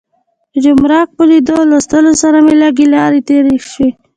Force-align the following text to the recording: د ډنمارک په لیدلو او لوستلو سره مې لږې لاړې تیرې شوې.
د 0.51 0.53
ډنمارک 0.63 1.09
په 1.17 1.23
لیدلو 1.29 1.59
او 1.61 1.67
لوستلو 1.71 2.11
سره 2.21 2.37
مې 2.45 2.53
لږې 2.61 2.85
لاړې 2.93 3.19
تیرې 3.27 3.55
شوې. 3.71 3.89